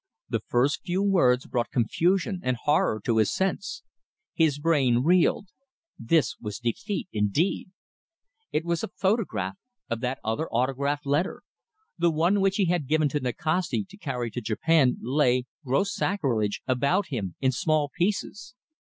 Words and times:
The 0.29 0.39
first 0.39 0.81
few 0.83 1.03
words 1.03 1.45
brought 1.45 1.69
confusion 1.69 2.39
and 2.41 2.57
horror 2.57 2.99
to 3.03 3.17
his 3.17 3.31
sense. 3.31 3.83
His 4.33 4.57
brain 4.57 5.03
reeled. 5.03 5.49
This 5.99 6.35
was 6.39 6.57
defeat, 6.57 7.07
indeed! 7.13 7.69
It 8.51 8.65
was 8.65 8.81
a 8.83 8.87
photograph 8.87 9.59
of 9.91 9.99
that 9.99 10.17
other 10.23 10.49
autograph 10.49 11.05
letter. 11.05 11.43
The 11.99 12.09
one 12.09 12.41
which 12.41 12.55
he 12.55 12.65
had 12.65 12.87
given 12.87 13.09
to 13.09 13.19
Nikasti 13.19 13.85
to 13.89 13.97
carry 13.97 14.31
to 14.31 14.41
Japan 14.41 14.97
lay 15.01 15.45
gross 15.63 15.93
sacrilege! 15.93 16.63
about 16.65 17.09
him 17.09 17.35
in 17.39 17.51
small 17.51 17.91
pieces. 17.95 18.55